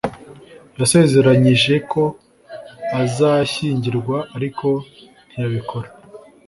[0.79, 2.03] yasezeranyije ko
[3.01, 4.67] azashyingirwa, ariko
[5.29, 5.89] ntiyabikora